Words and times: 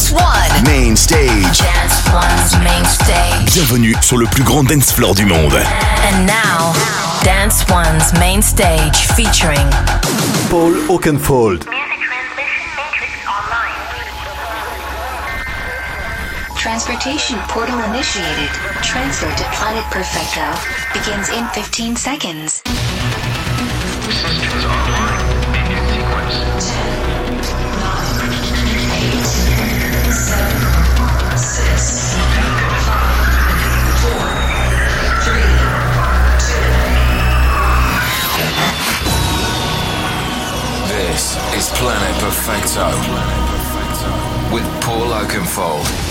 Dance 0.00 0.12
One. 0.12 0.64
Main 0.64 0.96
stage. 0.96 1.58
Dance 1.58 2.08
One's 2.10 2.56
main 2.64 2.84
stage. 2.86 3.52
Bienvenue 3.52 3.94
sur 4.00 4.16
le 4.16 4.24
plus 4.24 4.42
grand 4.42 4.64
dance 4.64 4.90
floor 4.92 5.14
du 5.14 5.26
monde. 5.26 5.52
And 5.52 6.26
now, 6.26 6.72
Dance 7.22 7.66
One's 7.68 8.10
main 8.18 8.40
stage 8.40 8.96
featuring 9.14 9.68
Paul 10.48 10.72
Oakenfold. 10.88 11.68
Music 11.68 12.00
transmission 12.00 12.64
matrix 12.80 13.12
online. 13.28 13.76
Transportation 16.56 17.38
portal 17.48 17.78
initiated. 17.92 18.48
Transfer 18.82 19.28
to 19.28 19.44
Planet 19.52 19.84
Perfecto 19.90 20.48
begins 20.94 21.28
in 21.28 21.46
15 21.48 21.96
seconds. 21.96 22.62
Systems 24.08 24.64
online. 24.64 25.19
This 41.30 41.70
is 41.70 41.78
Planet 41.78 42.20
Perfecto 42.20 42.88
with 44.52 44.64
Paul 44.82 45.12
Oakenfold. 45.12 46.09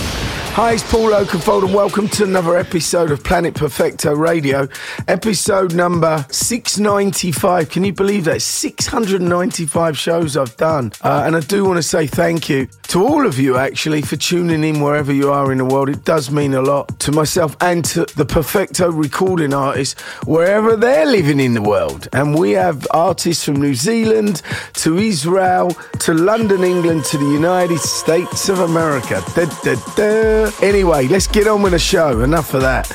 Hi, 0.53 0.73
it's 0.73 0.91
Paul 0.91 1.11
Oakenfold, 1.11 1.63
and 1.63 1.73
welcome 1.73 2.09
to 2.09 2.25
another 2.25 2.57
episode 2.57 3.11
of 3.11 3.23
Planet 3.23 3.53
Perfecto 3.53 4.13
Radio, 4.13 4.67
episode 5.07 5.73
number 5.73 6.25
695. 6.31 7.69
Can 7.69 7.85
you 7.85 7.93
believe 7.93 8.25
that? 8.25 8.41
695 8.41 9.97
shows 9.97 10.35
I've 10.35 10.57
done. 10.57 10.91
Uh, 11.01 11.23
and 11.25 11.37
I 11.37 11.39
do 11.39 11.63
want 11.63 11.77
to 11.77 11.83
say 11.83 12.07
thank 12.07 12.49
you 12.49 12.67
to 12.89 13.07
all 13.07 13.25
of 13.25 13.39
you, 13.39 13.55
actually, 13.55 14.01
for 14.01 14.17
tuning 14.17 14.65
in 14.65 14.81
wherever 14.81 15.13
you 15.13 15.31
are 15.31 15.49
in 15.53 15.59
the 15.59 15.65
world. 15.65 15.87
It 15.87 16.03
does 16.03 16.29
mean 16.29 16.53
a 16.53 16.61
lot 16.61 16.99
to 17.01 17.13
myself 17.13 17.55
and 17.61 17.85
to 17.85 18.05
the 18.17 18.25
Perfecto 18.25 18.91
recording 18.91 19.53
artists, 19.53 20.01
wherever 20.25 20.75
they're 20.75 21.05
living 21.05 21.39
in 21.39 21.53
the 21.53 21.61
world. 21.61 22.09
And 22.11 22.37
we 22.37 22.51
have 22.51 22.85
artists 22.91 23.45
from 23.45 23.61
New 23.61 23.75
Zealand 23.75 24.41
to 24.73 24.97
Israel 24.97 25.69
to 25.99 26.13
London, 26.13 26.65
England 26.65 27.05
to 27.05 27.17
the 27.17 27.31
United 27.31 27.79
States 27.79 28.49
of 28.49 28.59
America. 28.59 29.23
Da, 29.35 29.45
da, 29.63 29.75
da. 29.95 30.38
Anyway, 30.61 31.07
let's 31.07 31.27
get 31.27 31.47
on 31.47 31.61
with 31.61 31.73
the 31.73 31.79
show. 31.79 32.21
Enough 32.21 32.53
of 32.53 32.61
that. 32.61 32.87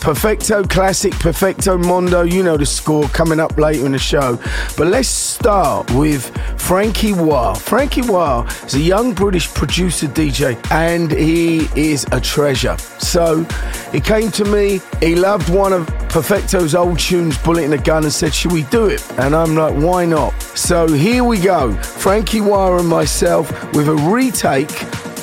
Perfecto 0.00 0.64
Classic, 0.64 1.12
Perfecto 1.12 1.76
Mondo, 1.76 2.22
you 2.22 2.42
know 2.42 2.56
the 2.56 2.64
score 2.64 3.06
coming 3.08 3.38
up 3.38 3.58
later 3.58 3.84
in 3.84 3.92
the 3.92 3.98
show. 3.98 4.38
But 4.76 4.86
let's 4.88 5.08
start 5.08 5.90
with 5.92 6.34
Frankie 6.58 7.12
Wah. 7.12 7.54
Frankie 7.54 8.02
Wah 8.02 8.44
is 8.64 8.74
a 8.74 8.80
young 8.80 9.12
British 9.12 9.52
producer 9.52 10.06
DJ 10.06 10.58
and 10.70 11.10
he 11.10 11.68
is 11.76 12.06
a 12.12 12.20
treasure. 12.20 12.78
So 12.98 13.44
he 13.92 14.00
came 14.00 14.30
to 14.32 14.44
me, 14.44 14.80
he 15.00 15.14
loved 15.14 15.50
one 15.50 15.72
of 15.72 15.86
Perfecto's 16.08 16.74
old 16.74 16.98
tunes, 16.98 17.36
Bullet 17.38 17.64
in 17.64 17.72
a 17.72 17.78
Gun, 17.78 18.04
and 18.04 18.12
said, 18.12 18.34
Should 18.34 18.52
we 18.52 18.62
do 18.64 18.86
it? 18.86 19.06
And 19.18 19.34
I'm 19.34 19.54
like, 19.54 19.74
Why 19.74 20.06
not? 20.06 20.32
So 20.56 20.88
here 20.88 21.24
we 21.24 21.38
go. 21.40 21.74
Frankie 21.74 22.40
Wah 22.40 22.78
and 22.78 22.88
myself 22.88 23.50
with 23.74 23.88
a 23.88 23.96
retake 23.96 24.70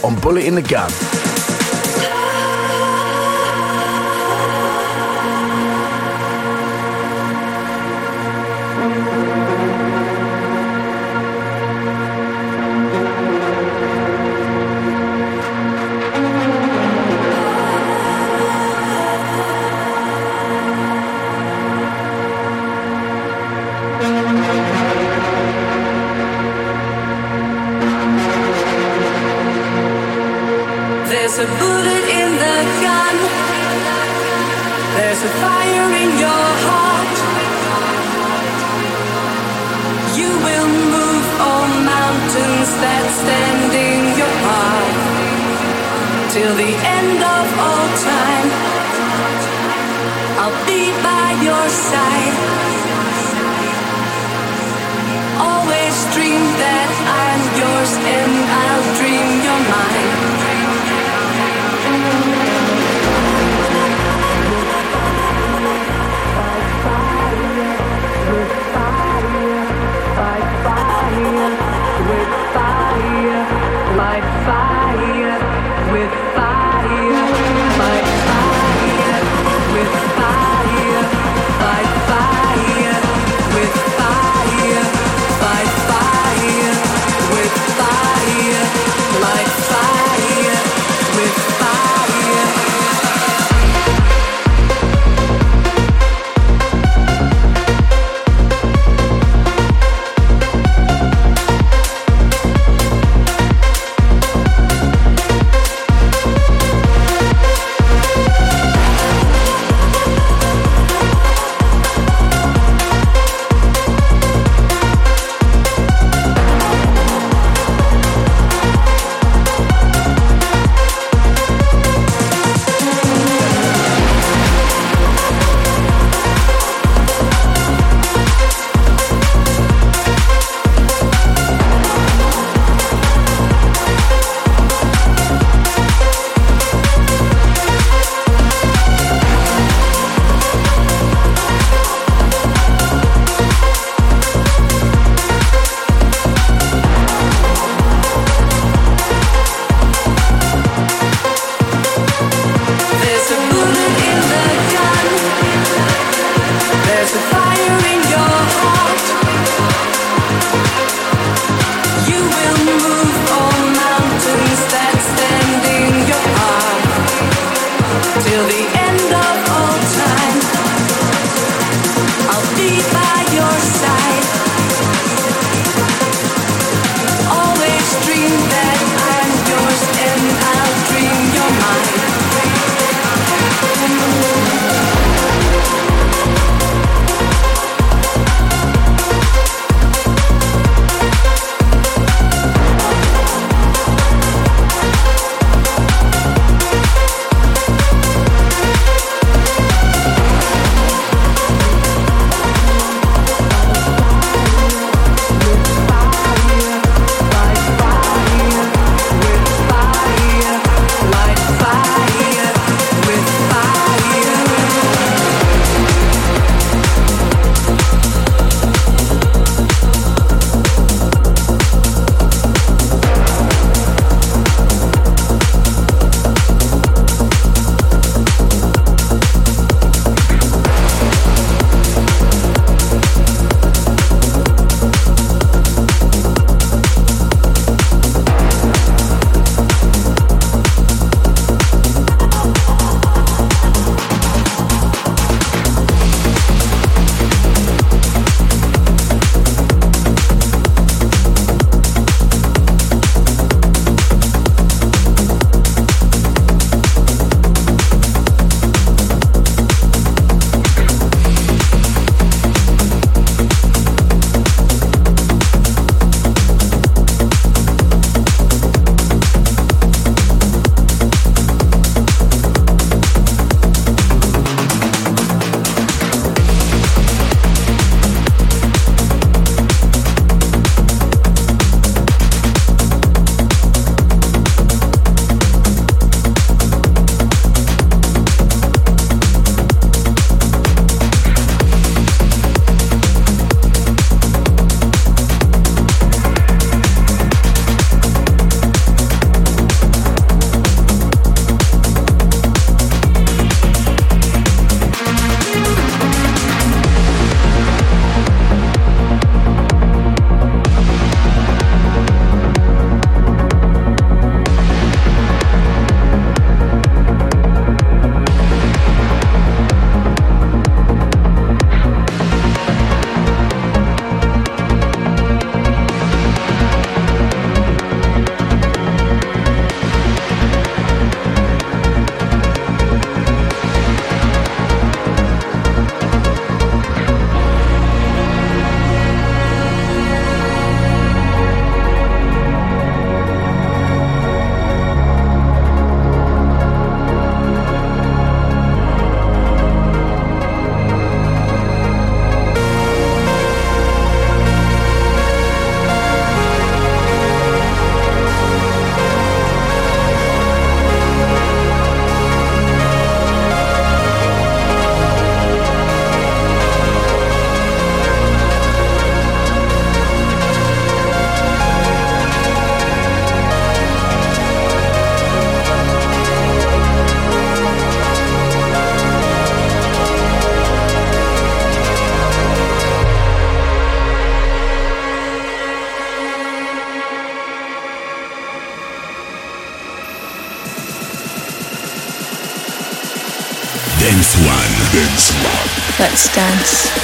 on 0.03 0.19
Bullet 0.21 0.45
in 0.45 0.55
the 0.55 0.61
Gun. 0.61 0.91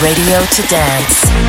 Radio 0.03 0.43
to 0.43 0.61
dance. 0.67 1.42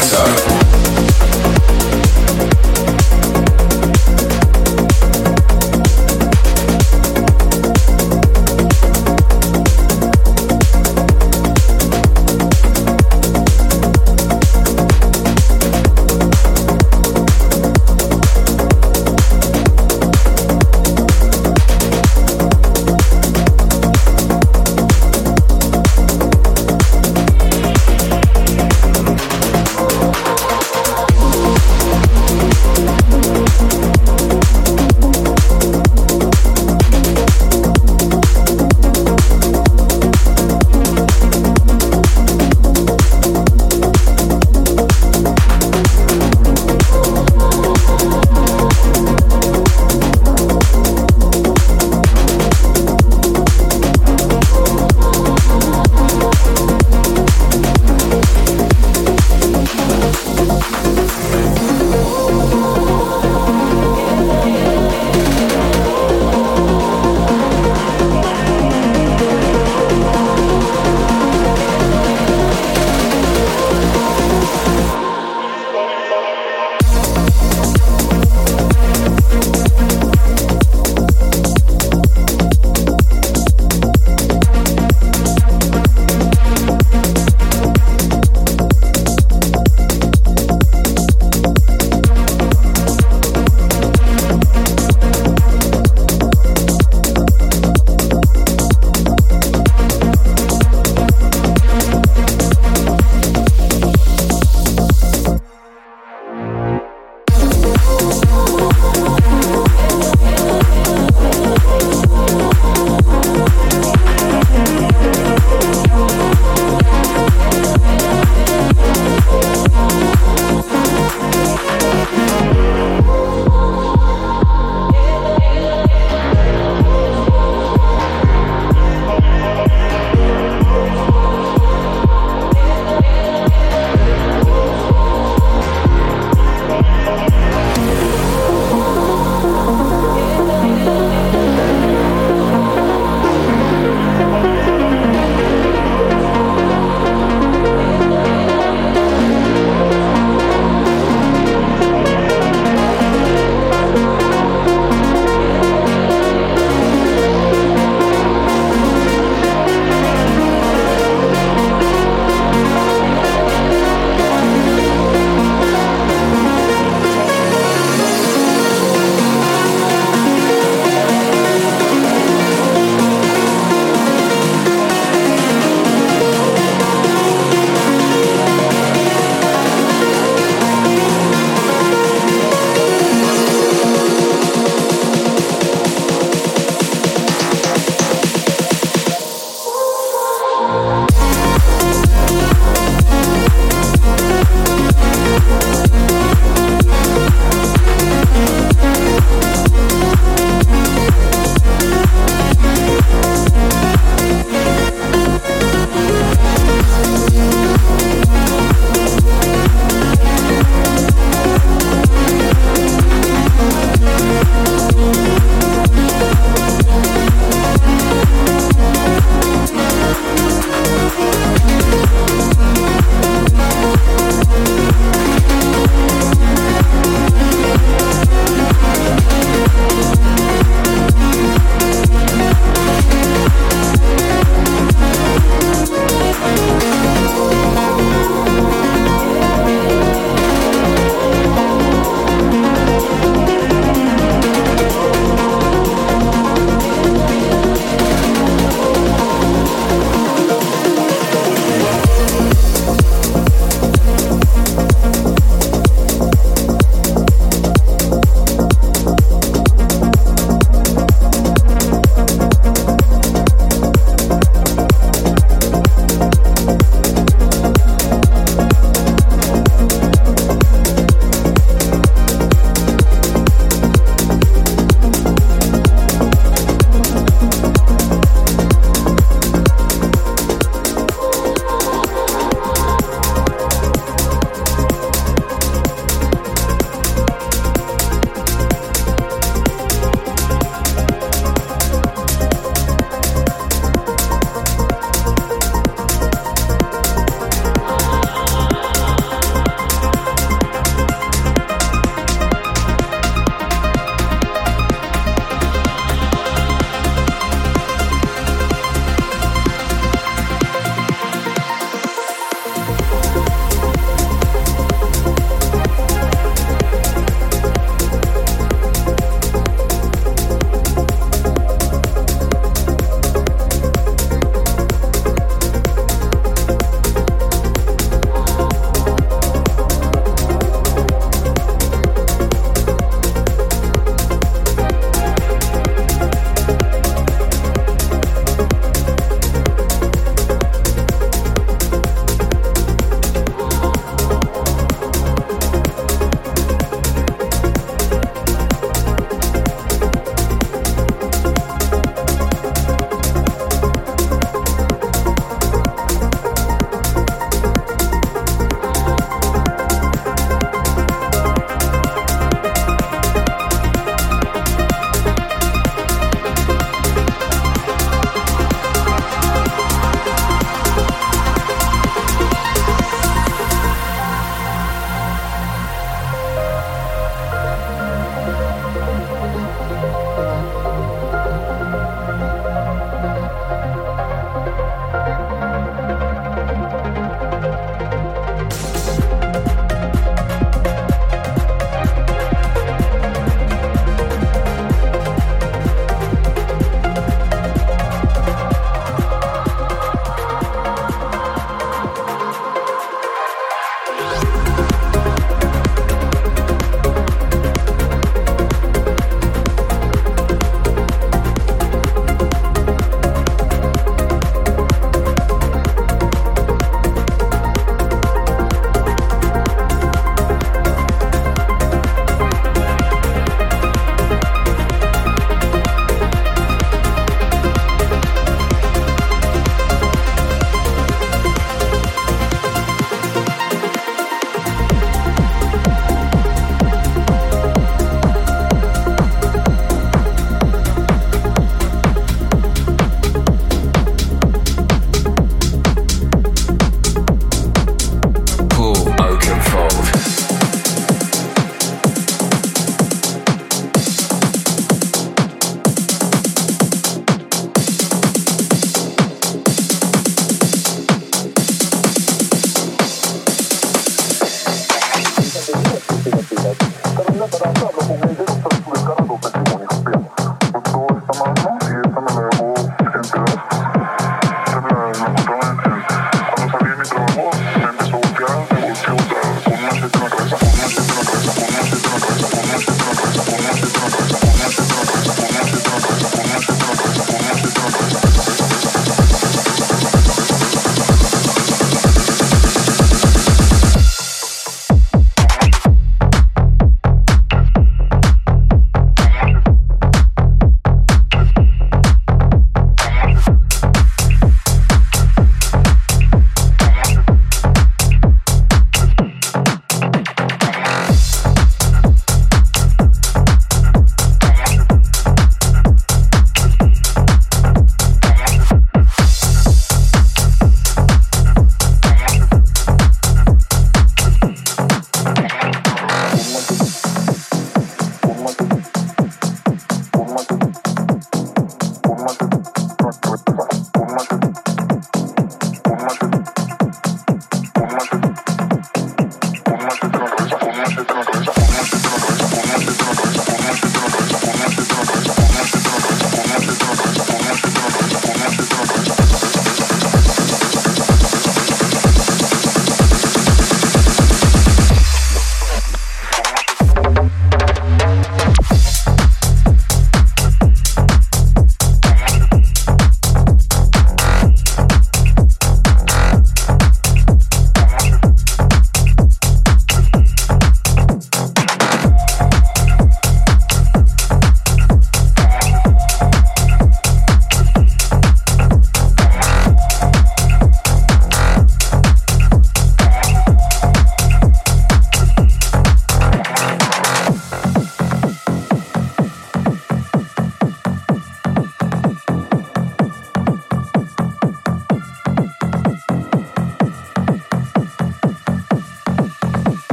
guitar 0.00 1.15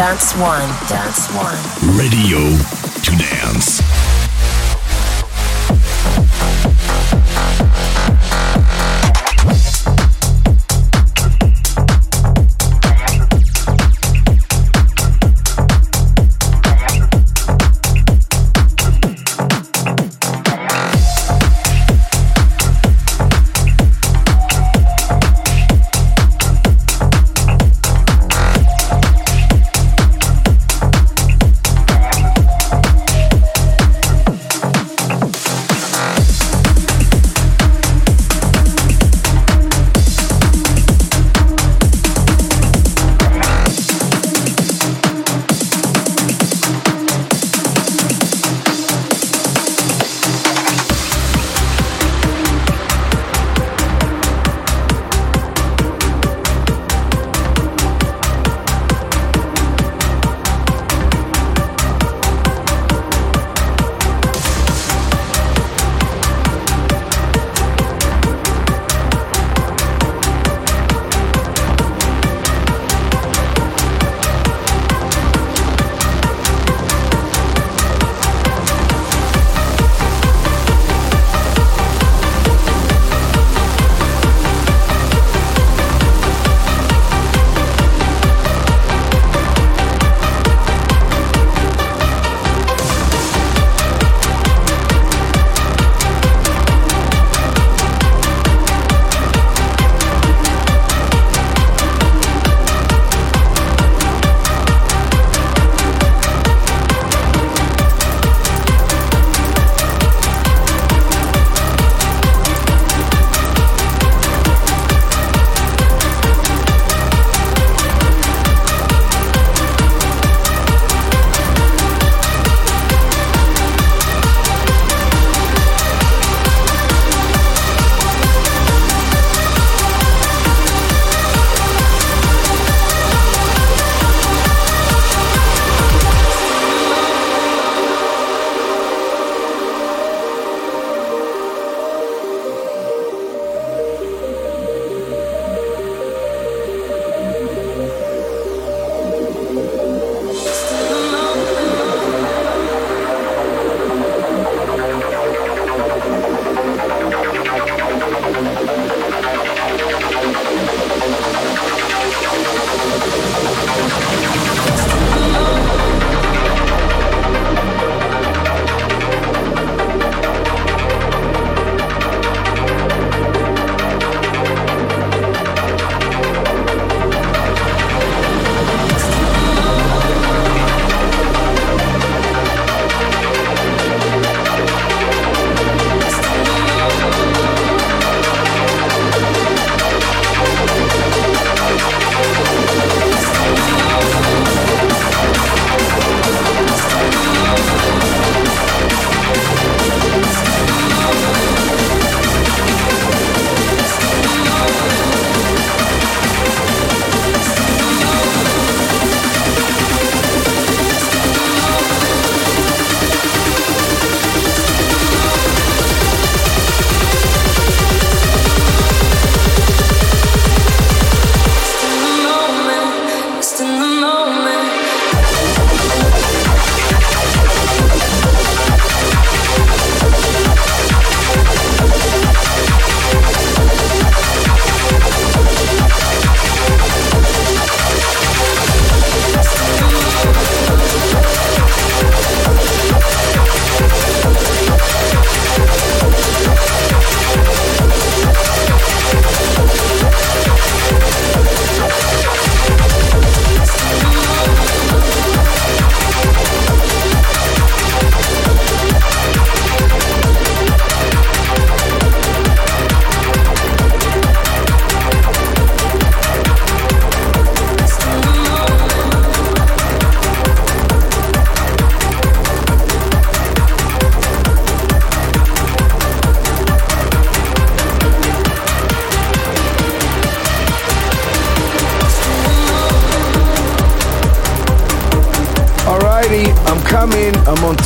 Dance 0.00 0.34
One. 0.36 0.66
Dance 0.88 1.28
One. 1.34 1.58
Radio 1.94 2.69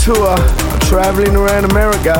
tour, 0.05 0.37
traveling 0.81 1.35
around 1.35 1.65
America, 1.65 2.19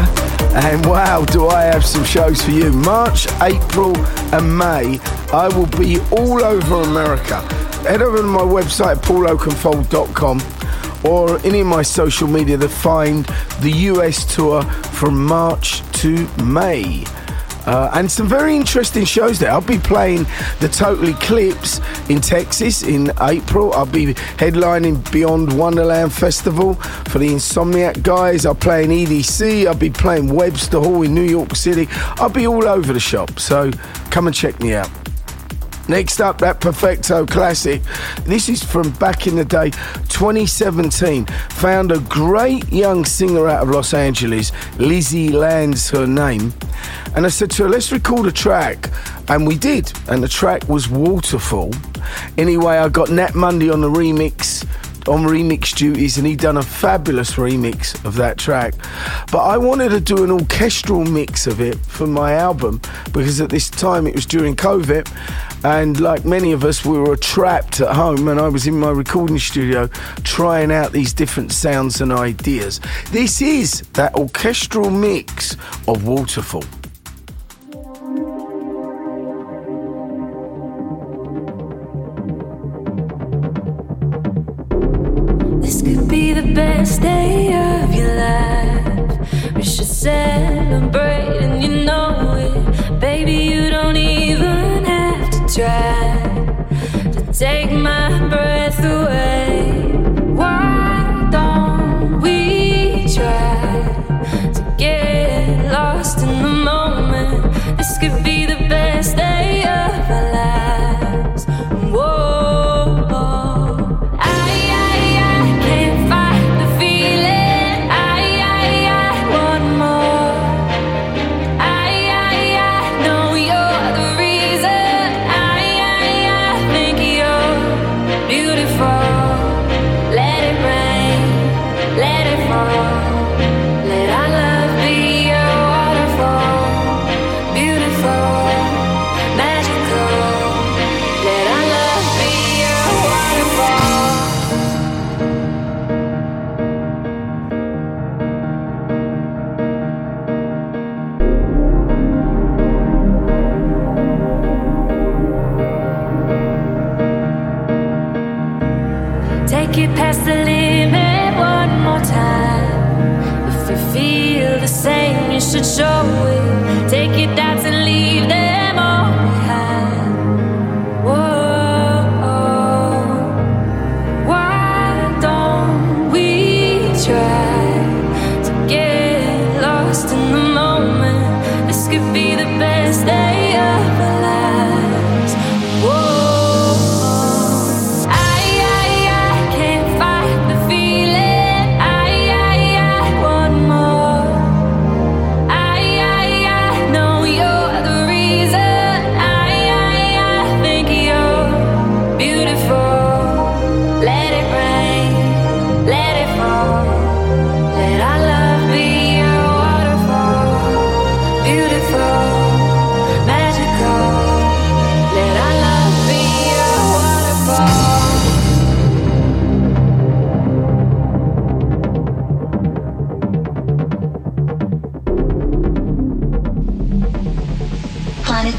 and 0.55 0.87
wow, 0.87 1.23
do 1.27 1.49
I 1.49 1.65
have 1.65 1.85
some 1.85 2.03
shows 2.03 2.41
for 2.41 2.51
you. 2.51 2.73
March, 2.73 3.27
April, 3.43 3.95
and 4.33 4.57
May, 4.57 4.99
I 5.35 5.49
will 5.49 5.67
be 5.67 6.01
all 6.11 6.43
over 6.43 6.77
America. 6.81 7.43
head 7.83 8.01
over 8.01 8.17
to 8.17 8.23
my 8.23 8.41
website, 8.41 8.97
pauloakenfold.com, 9.03 10.41
or 11.05 11.39
any 11.45 11.61
of 11.61 11.67
my 11.67 11.83
social 11.83 12.27
media 12.27 12.57
to 12.57 12.71
find 12.71 13.27
the 13.61 13.71
US 13.93 14.25
tour 14.35 14.63
from 14.63 15.23
March 15.23 15.83
to 16.01 16.27
May. 16.43 17.05
Uh, 17.67 17.91
and 17.95 18.11
some 18.11 18.29
very 18.29 18.57
interesting 18.57 19.05
shows 19.05 19.39
there. 19.39 19.51
I'll 19.51 19.61
be 19.61 19.79
playing 19.79 20.27
the 20.61 20.69
Total 20.69 21.09
Eclipse 21.09 21.81
in 22.09 22.21
Texas 22.21 22.83
in 22.83 23.13
April. 23.21 23.73
I'll 23.73 23.87
be 23.87 24.15
headlining 24.15 25.11
Beyond 25.13 25.59
Wonderland 25.59 26.13
Festival 26.13 26.75
for 26.75 27.19
the 27.19 27.29
Insomniac 27.29 28.03
guys. 28.03 28.47
I'll 28.47 28.55
play 28.55 28.85
in 28.85 28.91
EDC. 28.91 29.67
I'll 29.67 29.75
be 29.75 29.91
playing 29.91 30.35
Webster 30.35 30.81
Hall 30.81 31.03
in 31.03 31.15
New 31.15 31.23
York 31.23 31.57
City. 31.57 31.89
I'll 32.17 32.31
be 32.31 32.47
all 32.47 32.67
over 32.67 32.93
the 32.93 33.01
shop. 33.01 33.39
So 33.39 33.71
come 34.11 34.27
and 34.27 34.35
check 34.35 34.61
me 34.61 34.75
out. 34.75 35.04
Next 35.89 36.21
up, 36.21 36.39
that 36.39 36.61
Perfecto 36.61 37.27
classic. 37.27 37.83
This 38.25 38.49
is 38.49 38.65
from 38.65 38.91
back 38.93 39.27
in 39.27 39.37
the 39.37 39.45
day, 39.45 39.71
2017. 40.09 41.27
Found 41.27 41.93
a 41.93 41.99
great 42.01 42.73
young 42.73 43.05
singer 43.05 43.49
out 43.49 43.63
of 43.63 43.69
Los 43.69 43.93
Angeles, 43.93 44.51
Lizzie 44.79 45.29
Land's 45.29 45.91
her 45.91 46.07
name. 46.07 46.55
And 47.15 47.27
I 47.27 47.29
said 47.29 47.51
to 47.53 47.65
her, 47.65 47.69
let's 47.69 47.93
record 47.93 48.27
a 48.27 48.33
track. 48.33 48.91
And 49.29 49.47
we 49.47 49.57
did. 49.57 49.93
And 50.09 50.23
the 50.23 50.29
track 50.29 50.69
was 50.69 50.89
Waterfall. 50.89 51.73
Anyway, 52.39 52.77
I 52.77 52.89
got 52.89 53.11
Nat 53.11 53.35
Monday 53.35 53.71
on 53.71 53.81
the 53.81 53.91
remix 53.91 54.67
on 55.09 55.25
remix 55.25 55.75
duties 55.75 56.19
and 56.19 56.27
he'd 56.27 56.41
done 56.41 56.57
a 56.57 56.63
fabulous 56.63 57.33
remix 57.33 58.03
of 58.05 58.15
that 58.17 58.39
track. 58.39 58.75
But 59.31 59.45
I 59.45 59.59
wanted 59.59 59.91
to 59.91 60.01
do 60.01 60.25
an 60.25 60.31
orchestral 60.31 61.05
mix 61.05 61.47
of 61.47 61.61
it 61.61 61.77
for 61.87 62.07
my 62.07 62.35
album 62.35 62.81
because 63.13 63.41
at 63.41 63.51
this 63.51 63.71
time 63.71 64.07
it 64.07 64.15
was 64.15 64.27
during 64.27 64.57
COVID 64.57 65.11
and 65.65 66.01
like 66.01 66.25
many 66.25 66.53
of 66.53 66.65
us 66.65 66.85
we 66.85 66.99
were 66.99 67.17
trapped 67.17 67.81
at 67.81 67.95
home 67.95 68.29
and 68.29 68.41
I 68.41 68.49
was 68.49 68.67
in 68.67 68.79
my 68.79 68.91
recording 68.91 69.39
studio 69.39 69.89
trying 70.23 70.73
out 70.73 70.93
these 70.93 71.13
different 71.13 71.53
sounds 71.53 72.01
and 72.01 72.13
ideas. 72.13 72.81
This 73.11 73.41
is 73.41 73.83
that 73.95 74.15
orchestral 74.15 74.91
mix 74.91 75.57
of 75.89 76.07
Waterfall. 76.07 76.65
Should 89.65 89.87
celebrate, 89.87 91.39
and 91.43 91.63
you 91.63 91.85
know 91.85 92.35
it. 92.37 93.01
Baby, 93.01 93.33
you 93.33 93.71
don't 93.71 93.97
even 93.97 94.85
have 94.85 95.31
to 95.31 95.55
try 95.55 97.13
to 97.13 97.33
take 97.33 97.71
my 97.73 98.29
breath 98.29 98.84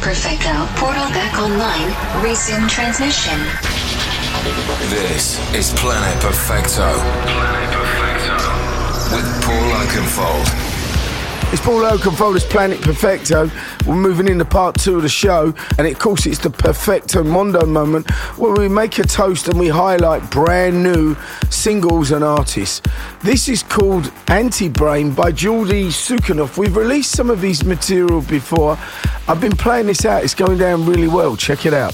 Perfecto 0.05 0.67
portal 0.75 1.09
back 1.09 1.33
online. 1.39 1.89
Resume 2.23 2.69
transmission. 2.69 3.39
This 4.87 5.39
is 5.55 5.73
Planet 5.73 6.21
Perfecto 6.21 6.93
Planet 7.25 7.71
Perfecto. 7.73 9.15
with 9.15 9.43
Paul 9.43 9.71
Oakenfold. 9.81 10.64
It's 11.51 11.61
Paul 11.61 12.35
it's 12.35 12.45
Planet 12.45 12.81
Perfecto. 12.81 13.49
We're 13.85 13.95
moving 13.95 14.27
into 14.27 14.45
part 14.45 14.75
two 14.75 14.97
of 14.97 15.03
the 15.03 15.09
show, 15.09 15.53
and 15.77 15.87
of 15.87 15.99
course, 15.99 16.25
it's 16.25 16.39
the 16.39 16.49
Perfecto 16.49 17.23
Mondo 17.23 17.65
moment 17.65 18.09
where 18.37 18.53
we 18.53 18.67
make 18.67 18.97
a 18.97 19.03
toast 19.03 19.47
and 19.47 19.59
we 19.59 19.67
highlight 19.67 20.29
brand 20.31 20.83
new 20.83 21.15
singles 21.49 22.11
and 22.11 22.23
artists. 22.23 22.81
This 23.21 23.47
is 23.47 23.63
called 23.63 24.11
Anti 24.27 24.69
Brain 24.69 25.13
by 25.13 25.31
Geordie 25.31 25.89
Sukhanov. 25.89 26.57
We've 26.57 26.75
released 26.75 27.11
some 27.11 27.29
of 27.29 27.41
his 27.41 27.63
material 27.63 28.21
before. 28.21 28.77
I've 29.27 29.39
been 29.39 29.55
playing 29.55 29.85
this 29.85 30.03
out, 30.05 30.23
it's 30.23 30.35
going 30.35 30.57
down 30.57 30.85
really 30.85 31.07
well. 31.07 31.37
Check 31.37 31.65
it 31.65 31.73
out. 31.73 31.93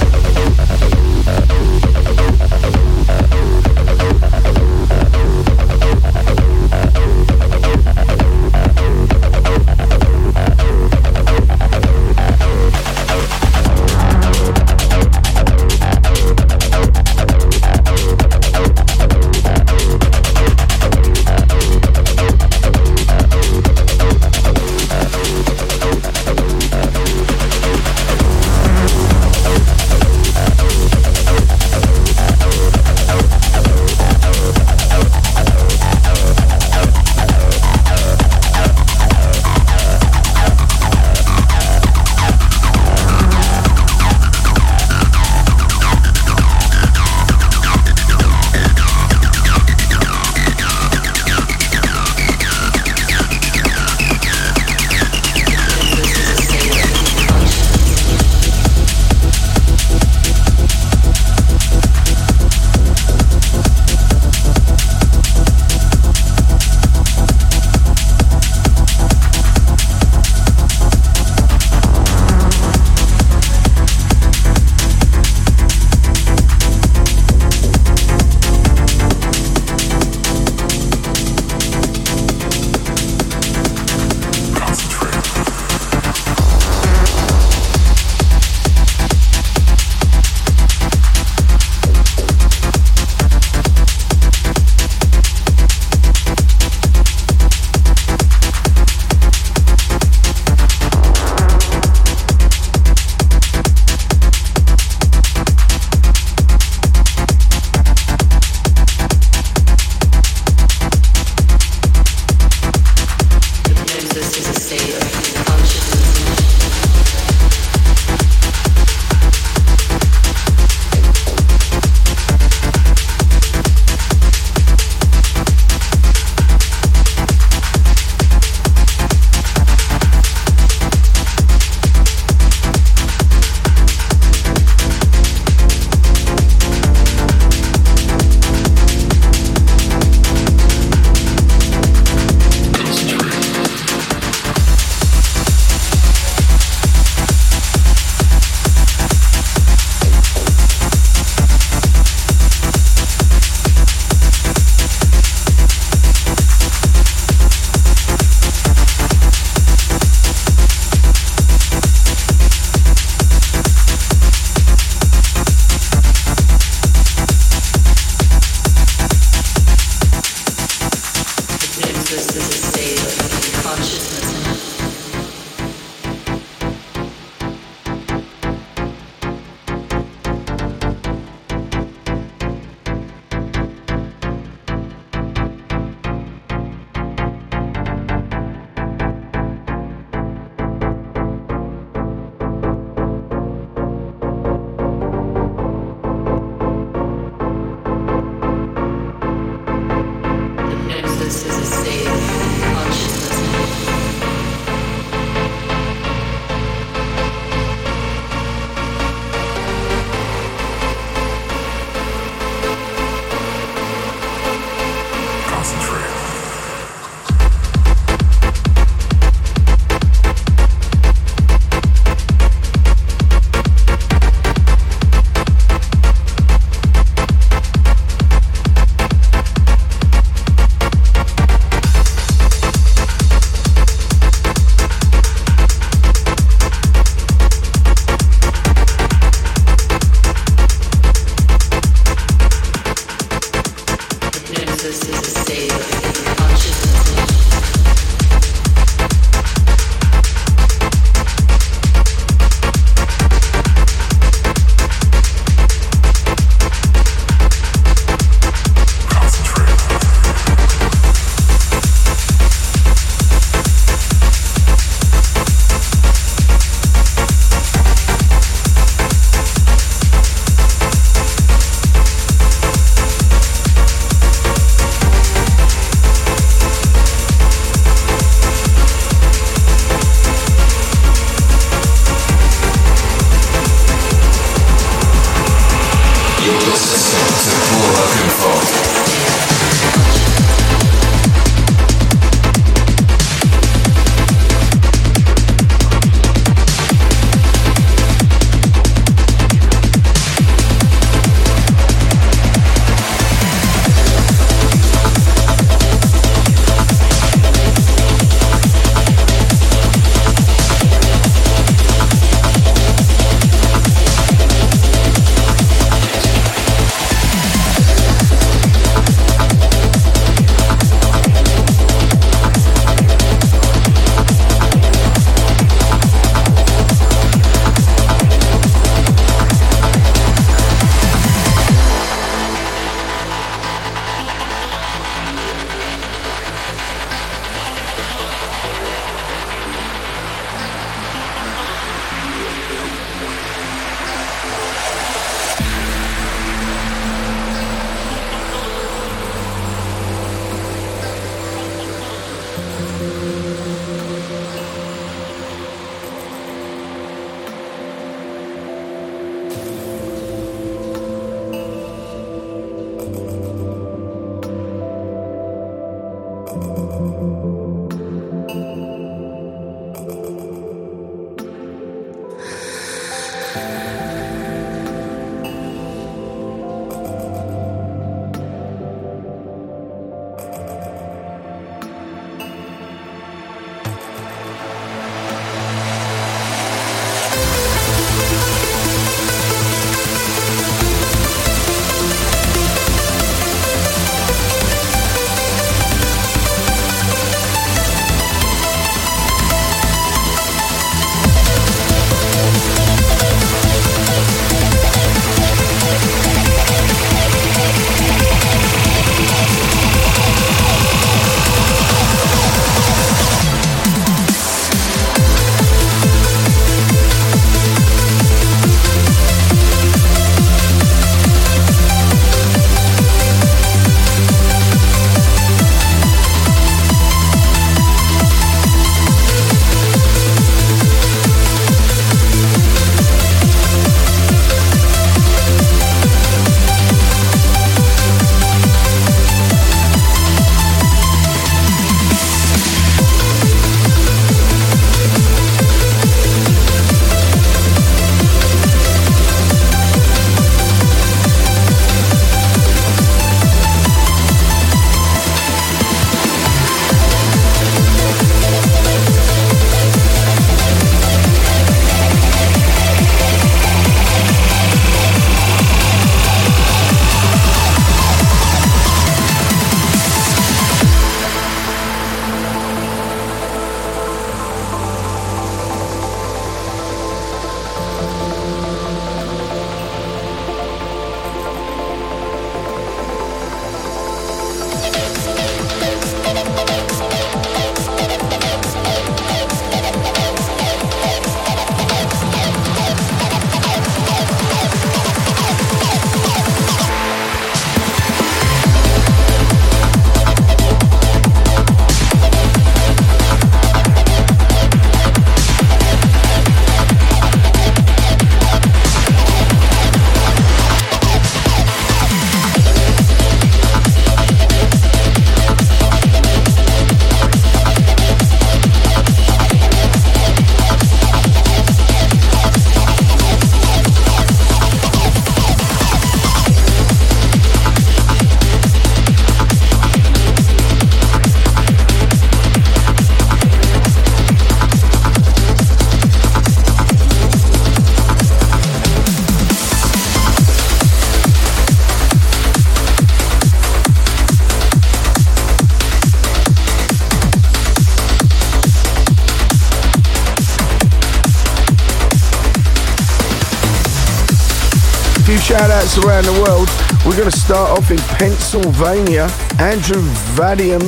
Around 555.97 556.23
the 556.23 556.41
world. 556.41 556.69
We're 557.05 557.17
going 557.17 557.29
to 557.29 557.37
start 557.37 557.77
off 557.77 557.91
in 557.91 557.97
Pennsylvania. 558.17 559.23
Andrew 559.59 560.01
Vadium 560.37 560.81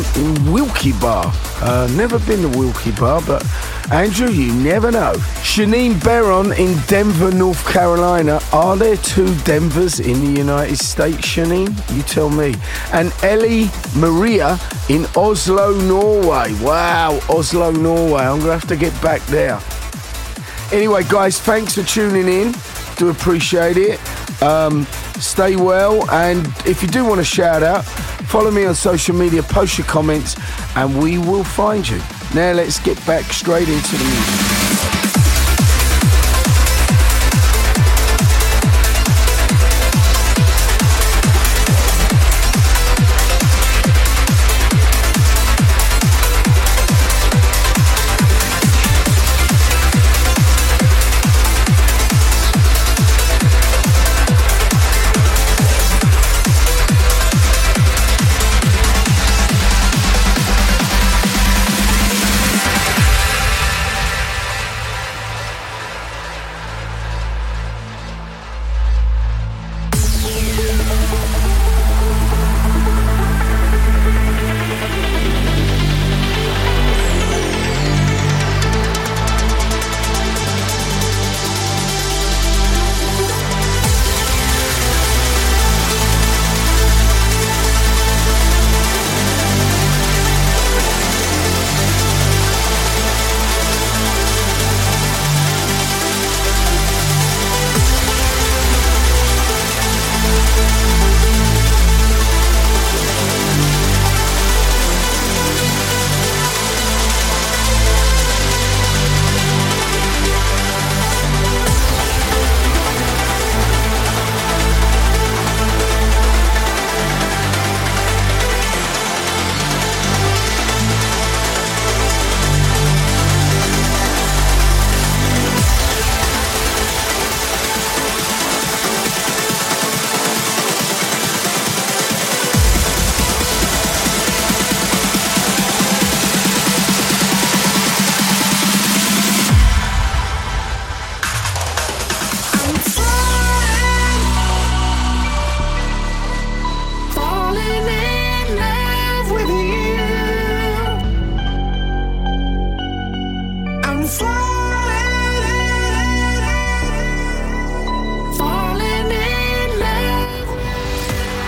Wilkes-Barre. 0.49 1.30
Uh, 1.62 1.89
never 1.91 2.20
been 2.20 2.41
to 2.41 2.58
Wilkes-Barre, 2.58 3.22
but 3.28 3.45
Andrew, 3.91 4.30
you 4.30 4.54
never 4.54 4.91
know. 4.91 5.14
Shanine 5.43 6.01
Barron 6.06 6.54
in 6.54 6.80
Denver, 6.88 7.32
North 7.32 7.68
Carolina. 7.68 8.39
Are 8.54 8.78
there 8.78 8.95
two 8.95 9.36
Denvers 9.39 9.99
in 9.99 10.22
the 10.22 10.39
United 10.39 10.78
States, 10.78 11.18
Shanine? 11.18 11.76
You 11.93 12.01
tell 12.04 12.30
me. 12.30 12.56
And 12.93 13.12
Ellie 13.24 13.70
Maria 13.97 14.58
in 14.88 15.06
Oslo, 15.18 15.74
Norway. 15.82 16.54
Wow, 16.62 17.20
Oslo, 17.30 17.72
Norway. 17.72 18.22
I'm 18.22 18.39
going 18.39 18.45
to 18.45 18.51
have 18.54 18.68
to 18.68 18.78
get 18.78 18.99
back 19.01 19.22
there. 19.26 19.60
Anyway, 20.72 21.04
guys, 21.04 21.41
thanks 21.41 21.76
for 21.76 21.84
tuning 21.84 22.30
in. 22.30 22.56
Do 22.95 23.10
appreciate 23.10 23.76
it. 23.76 23.99
Um, 24.42 24.86
stay 25.20 25.56
well, 25.56 26.10
and 26.12 26.46
if 26.66 26.82
you 26.82 26.88
do 26.88 27.06
want 27.06 27.20
to 27.20 27.26
shout 27.26 27.64
out, 27.64 27.84
follow 27.84 28.52
me 28.52 28.66
on 28.66 28.76
social 28.76 29.16
media, 29.16 29.44
post 29.44 29.78
your 29.78 29.88
comments, 29.88 30.36
and 30.76 31.02
we 31.02 31.18
will 31.18 31.44
find 31.44 31.88
you. 31.88 31.98
Now, 32.34 32.54
let's 32.54 32.80
get 32.80 32.98
back 33.06 33.32
straight 33.32 33.70
into 33.70 33.96
the 33.98 34.04
music. 34.04 34.62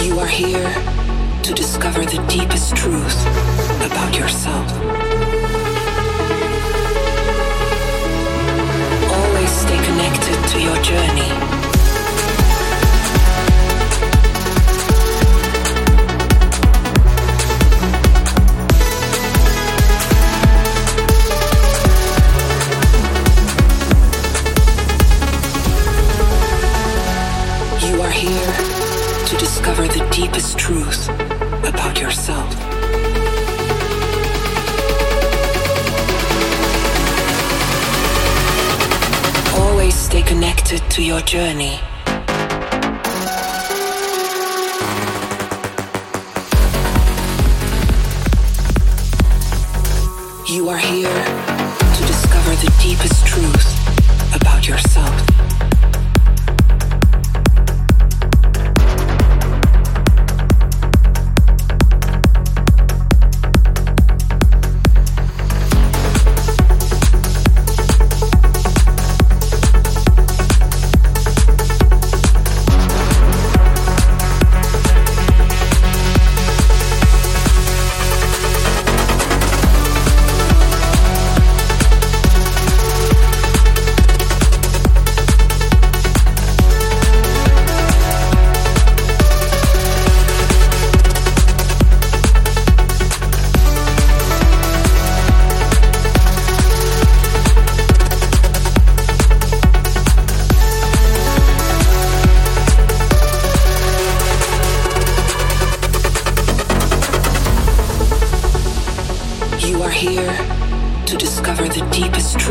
You 0.00 0.20
are 0.20 0.28
here 0.28 0.72
to 1.42 1.52
discover 1.52 2.04
the 2.04 2.24
deepest 2.28 2.76
truth 2.76 3.26
about 3.84 4.16
yourself. 4.16 4.70
Always 9.10 9.50
stay 9.50 9.76
connected 9.84 10.48
to 10.50 10.62
your 10.62 10.80
journey. 10.82 11.57
discover 29.68 29.98
the 29.98 30.10
deepest 30.10 30.58
truth 30.58 31.10
about 31.68 32.00
yourself. 32.00 32.54
Always 39.58 39.94
stay 39.94 40.22
connected 40.22 40.80
to 40.92 41.02
your 41.02 41.20
journey. 41.20 41.80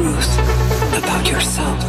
truth 0.07 0.39
about 0.99 1.29
yourself. 1.29 1.83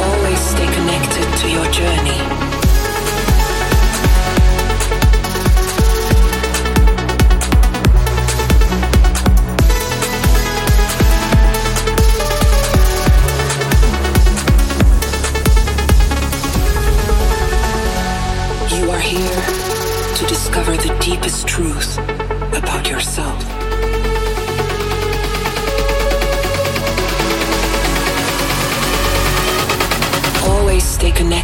Always 0.00 0.40
stay 0.40 0.68
connected 0.76 1.26
to 1.40 1.50
your 1.50 1.70
journey. 1.70 2.20
Discover 20.28 20.76
the 20.76 20.96
deepest 21.00 21.46
truth. 21.46 22.13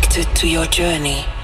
connected 0.00 0.36
to 0.36 0.48
your 0.48 0.66
journey. 0.66 1.39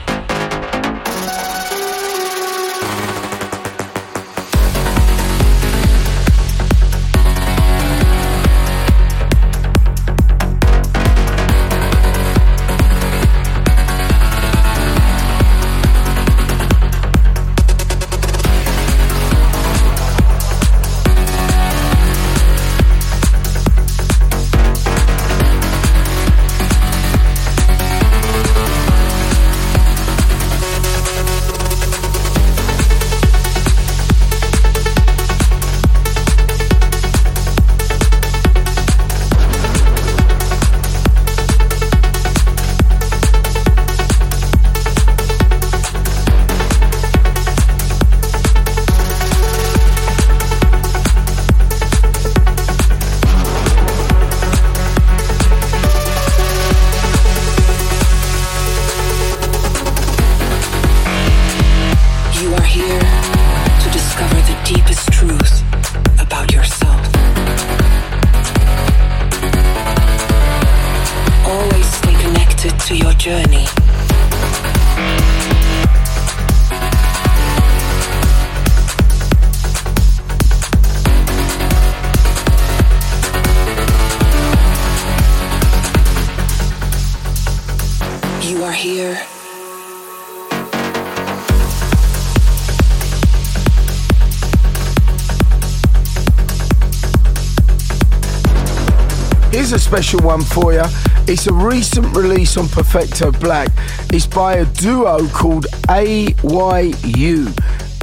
Special 99.87 100.18
one 100.18 100.43
for 100.43 100.72
you. 100.72 100.82
It's 101.28 101.47
a 101.47 101.53
recent 101.53 102.16
release 102.16 102.57
on 102.57 102.66
Perfecto 102.66 103.30
Black. 103.30 103.68
It's 104.12 104.26
by 104.26 104.55
a 104.55 104.64
duo 104.64 105.28
called 105.28 105.66
AYU. 105.87 107.57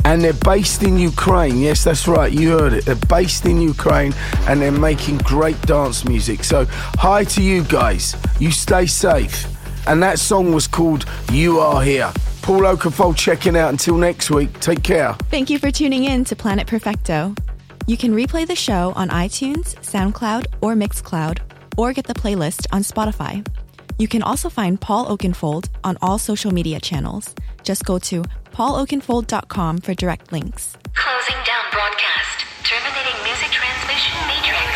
And 0.06 0.22
they're 0.24 0.32
based 0.32 0.84
in 0.84 0.98
Ukraine. 0.98 1.60
Yes, 1.60 1.84
that's 1.84 2.08
right. 2.08 2.32
You 2.32 2.52
heard 2.58 2.72
it. 2.72 2.86
They're 2.86 2.96
based 2.96 3.46
in 3.46 3.60
Ukraine 3.60 4.14
and 4.48 4.62
they're 4.62 4.72
making 4.72 5.18
great 5.20 5.62
dance 5.64 6.06
music. 6.06 6.46
So, 6.46 6.66
hi 6.70 7.26
to 7.26 7.42
you 7.42 7.66
guys. 7.66 8.16
You 8.40 8.52
stay 8.52 8.86
safe. 8.86 9.46
And 9.86 10.02
that 10.04 10.20
song 10.20 10.54
was 10.54 10.68
called 10.68 11.06
You 11.34 11.60
Are 11.60 11.84
Here. 11.84 12.14
Paul 12.44 12.62
Oakenfold 12.62 13.18
checking 13.18 13.58
out. 13.58 13.72
Until 13.72 13.98
next 13.98 14.32
week, 14.32 14.58
take 14.62 14.84
care. 14.84 15.16
Thank 15.30 15.50
you 15.50 15.60
for 15.60 15.70
tuning 15.70 16.06
in 16.06 16.24
to 16.26 16.36
Planet 16.36 16.66
Perfecto. 16.66 17.36
You 17.88 17.98
can 17.98 18.14
replay 18.14 18.48
the 18.48 18.56
show 18.56 18.94
on 18.96 19.10
iTunes, 19.10 19.76
SoundCloud, 19.82 20.46
or 20.62 20.74
Mixcloud, 20.74 21.40
or 21.78 21.94
get 21.94 22.08
the 22.08 22.14
playlist 22.14 22.66
on 22.72 22.82
Spotify. 22.82 23.46
You 24.00 24.08
can 24.08 24.24
also 24.24 24.50
find 24.50 24.80
Paul 24.80 25.06
Oakenfold 25.06 25.70
on 25.84 25.98
all 26.02 26.18
social 26.18 26.52
media 26.52 26.80
channels. 26.80 27.34
Just 27.64 27.86
go 27.86 28.00
to 28.00 28.24
pauloakenfold.com 28.52 29.80
for 29.80 29.94
direct 29.94 30.32
links. 30.32 30.76
Closing 30.96 31.38
down 31.46 31.66
broadcast. 31.72 32.46
Terminating 32.64 33.18
music 33.24 33.50
transmission 33.52 34.18
matrix. 34.28 34.74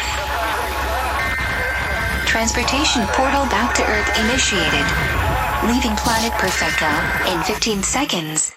Transportation 2.29 3.01
portal 3.17 3.45
back 3.49 3.73
to 3.75 3.83
Earth 3.83 4.09
initiated. 4.19 4.85
Leaving 5.65 5.95
planet 5.97 6.31
Perfecto 6.33 6.85
in 7.31 7.41
15 7.43 7.81
seconds. 7.81 8.53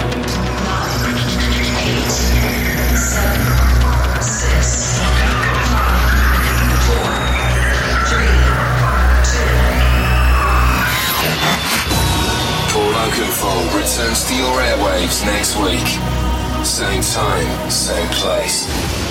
Returns 13.43 14.25
to 14.29 14.37
your 14.37 14.61
airwaves 14.61 15.25
next 15.25 15.57
week. 15.57 15.87
Same 16.63 17.01
time, 17.01 17.71
same 17.71 18.07
place. 18.09 19.10